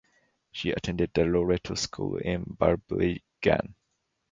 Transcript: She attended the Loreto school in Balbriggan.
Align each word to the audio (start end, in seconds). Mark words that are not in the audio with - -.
She 0.51 0.71
attended 0.71 1.11
the 1.13 1.25
Loreto 1.25 1.75
school 1.75 2.17
in 2.17 2.43
Balbriggan. 2.57 3.75